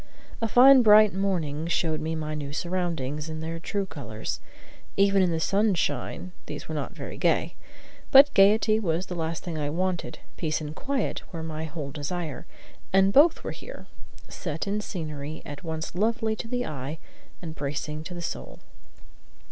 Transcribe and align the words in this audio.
A 0.41 0.47
fine, 0.47 0.81
bright 0.81 1.13
morning 1.13 1.67
showed 1.67 2.01
me 2.01 2.15
my 2.15 2.33
new 2.33 2.53
surroundings 2.53 3.29
in 3.29 3.39
their 3.39 3.59
true 3.59 3.85
colors; 3.85 4.39
even 4.97 5.21
in 5.21 5.29
the 5.29 5.39
sunshine 5.39 6.31
these 6.47 6.67
were 6.67 6.73
not 6.73 6.93
very 6.95 7.17
gay. 7.19 7.53
But 8.09 8.33
gayety 8.33 8.79
was 8.79 9.05
the 9.05 9.15
last 9.15 9.43
thing 9.43 9.59
I 9.59 9.69
wanted. 9.69 10.17
Peace 10.37 10.59
and 10.59 10.75
quiet 10.75 11.21
were 11.31 11.43
my 11.43 11.65
whole 11.65 11.91
desire, 11.91 12.47
and 12.91 13.13
both 13.13 13.43
were 13.43 13.51
here, 13.51 13.85
set 14.27 14.65
in 14.65 14.81
scenery 14.81 15.43
at 15.45 15.63
once 15.63 15.93
lovely 15.93 16.35
to 16.37 16.47
the 16.47 16.65
eye 16.65 16.97
and 17.39 17.53
bracing 17.53 18.03
to 18.05 18.15
the 18.15 18.23
soul. 18.23 18.57